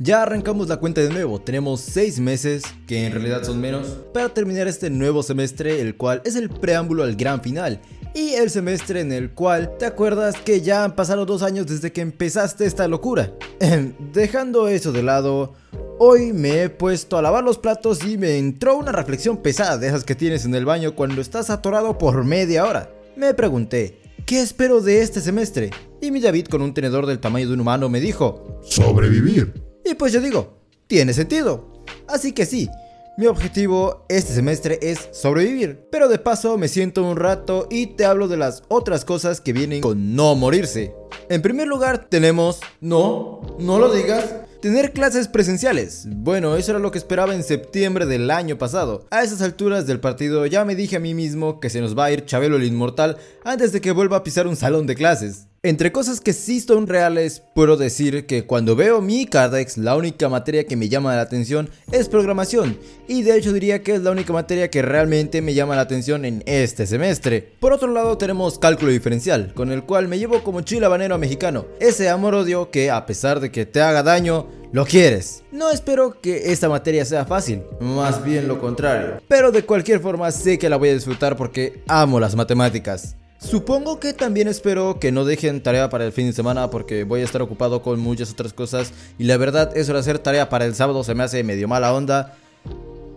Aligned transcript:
Ya 0.00 0.22
arrancamos 0.22 0.68
la 0.68 0.78
cuenta 0.78 1.00
de 1.02 1.08
nuevo, 1.08 1.40
tenemos 1.40 1.80
6 1.82 2.18
meses, 2.18 2.64
que 2.88 3.06
en 3.06 3.12
realidad 3.12 3.44
son 3.44 3.60
menos, 3.60 3.86
para 4.12 4.28
terminar 4.28 4.66
este 4.66 4.90
nuevo 4.90 5.22
semestre, 5.22 5.80
el 5.80 5.96
cual 5.96 6.20
es 6.24 6.34
el 6.34 6.50
preámbulo 6.50 7.04
al 7.04 7.14
gran 7.14 7.40
final. 7.42 7.80
Y 8.12 8.30
el 8.30 8.50
semestre 8.50 9.02
en 9.02 9.12
el 9.12 9.30
cual 9.30 9.78
te 9.78 9.86
acuerdas 9.86 10.34
que 10.36 10.62
ya 10.62 10.82
han 10.82 10.96
pasado 10.96 11.26
dos 11.26 11.44
años 11.44 11.68
desde 11.68 11.92
que 11.92 12.00
empezaste 12.00 12.66
esta 12.66 12.88
locura. 12.88 13.34
Dejando 14.12 14.66
eso 14.66 14.90
de 14.90 15.04
lado, 15.04 15.54
hoy 16.00 16.32
me 16.32 16.64
he 16.64 16.70
puesto 16.70 17.16
a 17.16 17.22
lavar 17.22 17.44
los 17.44 17.58
platos 17.58 18.04
y 18.04 18.18
me 18.18 18.36
entró 18.36 18.76
una 18.76 18.90
reflexión 18.90 19.36
pesada 19.36 19.78
de 19.78 19.86
esas 19.86 20.02
que 20.02 20.16
tienes 20.16 20.44
en 20.44 20.56
el 20.56 20.64
baño 20.64 20.96
cuando 20.96 21.20
estás 21.20 21.50
atorado 21.50 21.98
por 21.98 22.24
media 22.24 22.64
hora. 22.66 22.90
Me 23.16 23.32
pregunté, 23.32 24.00
¿qué 24.26 24.40
espero 24.40 24.80
de 24.80 25.02
este 25.02 25.20
semestre? 25.20 25.70
Y 26.00 26.10
mi 26.10 26.18
David 26.18 26.46
con 26.46 26.62
un 26.62 26.74
tenedor 26.74 27.06
del 27.06 27.20
tamaño 27.20 27.46
de 27.46 27.54
un 27.54 27.60
humano 27.60 27.88
me 27.88 28.00
dijo, 28.00 28.60
sobrevivir. 28.64 29.62
Y 29.84 29.94
pues 29.94 30.12
yo 30.12 30.20
digo, 30.20 30.58
tiene 30.86 31.12
sentido. 31.12 31.84
Así 32.08 32.32
que 32.32 32.46
sí, 32.46 32.68
mi 33.16 33.26
objetivo 33.26 34.04
este 34.08 34.32
semestre 34.32 34.78
es 34.82 35.08
sobrevivir. 35.12 35.86
Pero 35.90 36.08
de 36.08 36.18
paso 36.18 36.58
me 36.58 36.68
siento 36.68 37.04
un 37.04 37.16
rato 37.16 37.68
y 37.70 37.88
te 37.88 38.04
hablo 38.04 38.28
de 38.28 38.36
las 38.36 38.62
otras 38.68 39.04
cosas 39.04 39.40
que 39.40 39.52
vienen 39.52 39.80
con 39.80 40.16
no 40.16 40.34
morirse. 40.34 40.94
En 41.28 41.42
primer 41.42 41.68
lugar 41.68 42.06
tenemos, 42.08 42.60
no, 42.80 43.56
no 43.58 43.78
lo 43.78 43.92
digas, 43.92 44.24
Tener 44.64 44.94
clases 44.94 45.28
presenciales. 45.28 46.06
Bueno, 46.08 46.56
eso 46.56 46.70
era 46.70 46.78
lo 46.78 46.90
que 46.90 46.96
esperaba 46.96 47.34
en 47.34 47.42
septiembre 47.42 48.06
del 48.06 48.30
año 48.30 48.56
pasado. 48.56 49.06
A 49.10 49.22
esas 49.22 49.42
alturas 49.42 49.86
del 49.86 50.00
partido 50.00 50.46
ya 50.46 50.64
me 50.64 50.74
dije 50.74 50.96
a 50.96 51.00
mí 51.00 51.12
mismo 51.12 51.60
que 51.60 51.68
se 51.68 51.82
nos 51.82 51.98
va 51.98 52.06
a 52.06 52.12
ir 52.12 52.24
Chabelo 52.24 52.56
el 52.56 52.64
Inmortal 52.64 53.18
antes 53.44 53.72
de 53.72 53.82
que 53.82 53.92
vuelva 53.92 54.16
a 54.16 54.24
pisar 54.24 54.46
un 54.46 54.56
salón 54.56 54.86
de 54.86 54.94
clases. 54.94 55.48
Entre 55.64 55.92
cosas 55.92 56.20
que 56.20 56.34
sí 56.34 56.60
son 56.60 56.86
reales, 56.86 57.40
puedo 57.54 57.78
decir 57.78 58.26
que 58.26 58.44
cuando 58.44 58.76
veo 58.76 59.00
mi 59.00 59.24
Cardex, 59.24 59.78
la 59.78 59.96
única 59.96 60.28
materia 60.28 60.66
que 60.66 60.76
me 60.76 60.90
llama 60.90 61.16
la 61.16 61.22
atención 61.22 61.70
es 61.90 62.10
programación, 62.10 62.76
y 63.08 63.22
de 63.22 63.34
hecho 63.38 63.50
diría 63.50 63.82
que 63.82 63.94
es 63.94 64.02
la 64.02 64.10
única 64.10 64.34
materia 64.34 64.68
que 64.68 64.82
realmente 64.82 65.40
me 65.40 65.54
llama 65.54 65.74
la 65.74 65.80
atención 65.80 66.26
en 66.26 66.42
este 66.44 66.86
semestre. 66.86 67.54
Por 67.60 67.72
otro 67.72 67.90
lado 67.90 68.18
tenemos 68.18 68.58
cálculo 68.58 68.92
diferencial, 68.92 69.54
con 69.54 69.72
el 69.72 69.84
cual 69.84 70.06
me 70.06 70.18
llevo 70.18 70.44
como 70.44 70.60
chile 70.60 70.84
habanero 70.84 71.16
mexicano, 71.16 71.64
ese 71.80 72.10
amor-odio 72.10 72.70
que 72.70 72.90
a 72.90 73.06
pesar 73.06 73.40
de 73.40 73.50
que 73.50 73.64
te 73.64 73.80
haga 73.80 74.02
daño, 74.02 74.46
lo 74.70 74.84
quieres. 74.84 75.44
No 75.50 75.70
espero 75.70 76.20
que 76.20 76.52
esta 76.52 76.68
materia 76.68 77.06
sea 77.06 77.24
fácil, 77.24 77.62
más 77.80 78.22
bien 78.22 78.48
lo 78.48 78.60
contrario. 78.60 79.22
Pero 79.28 79.50
de 79.50 79.64
cualquier 79.64 80.00
forma 80.00 80.30
sé 80.30 80.58
que 80.58 80.68
la 80.68 80.76
voy 80.76 80.90
a 80.90 80.94
disfrutar 80.94 81.38
porque 81.38 81.82
amo 81.88 82.20
las 82.20 82.36
matemáticas. 82.36 83.16
Supongo 83.44 84.00
que 84.00 84.14
también 84.14 84.48
espero 84.48 84.98
que 84.98 85.12
no 85.12 85.26
dejen 85.26 85.62
tarea 85.62 85.90
para 85.90 86.06
el 86.06 86.12
fin 86.12 86.26
de 86.26 86.32
semana 86.32 86.70
porque 86.70 87.04
voy 87.04 87.20
a 87.20 87.24
estar 87.24 87.42
ocupado 87.42 87.82
con 87.82 88.00
muchas 88.00 88.32
otras 88.32 88.54
cosas 88.54 88.92
y 89.18 89.24
la 89.24 89.36
verdad 89.36 89.76
eso 89.76 89.92
de 89.92 89.98
hacer 89.98 90.18
tarea 90.18 90.48
para 90.48 90.64
el 90.64 90.74
sábado 90.74 91.04
se 91.04 91.14
me 91.14 91.24
hace 91.24 91.44
medio 91.44 91.68
mala 91.68 91.92
onda. 91.92 92.36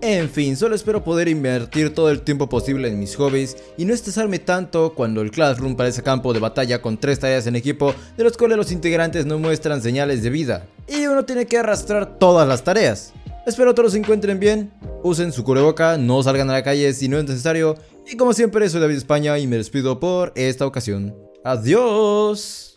En 0.00 0.30
fin, 0.30 0.56
solo 0.56 0.76
espero 0.76 1.02
poder 1.02 1.26
invertir 1.26 1.92
todo 1.92 2.08
el 2.08 2.22
tiempo 2.22 2.48
posible 2.48 2.86
en 2.86 3.00
mis 3.00 3.16
hobbies 3.16 3.56
y 3.76 3.84
no 3.84 3.92
estresarme 3.92 4.38
tanto 4.38 4.94
cuando 4.94 5.22
el 5.22 5.32
Classroom 5.32 5.74
parece 5.74 6.04
campo 6.04 6.32
de 6.32 6.38
batalla 6.38 6.80
con 6.80 6.98
tres 6.98 7.18
tareas 7.18 7.48
en 7.48 7.56
equipo 7.56 7.92
de 8.16 8.22
los 8.22 8.36
cuales 8.36 8.56
los 8.56 8.70
integrantes 8.70 9.26
no 9.26 9.40
muestran 9.40 9.82
señales 9.82 10.22
de 10.22 10.30
vida 10.30 10.66
y 10.86 11.04
uno 11.06 11.24
tiene 11.24 11.46
que 11.46 11.58
arrastrar 11.58 12.18
todas 12.18 12.46
las 12.46 12.62
tareas. 12.62 13.12
Espero 13.44 13.74
todos 13.74 13.90
se 13.90 13.98
encuentren 13.98 14.38
bien, 14.38 14.70
usen 15.02 15.32
su 15.32 15.42
cubreboca, 15.42 15.98
no 15.98 16.22
salgan 16.22 16.48
a 16.48 16.52
la 16.52 16.62
calle 16.62 16.92
si 16.94 17.08
no 17.08 17.18
es 17.18 17.24
necesario. 17.24 17.76
Y 18.06 18.16
como 18.16 18.32
siempre, 18.32 18.68
soy 18.68 18.80
David 18.80 18.96
España 18.96 19.38
y 19.38 19.46
me 19.46 19.56
despido 19.56 20.00
por 20.00 20.32
esta 20.34 20.66
ocasión. 20.66 21.16
¡Adiós! 21.44 22.71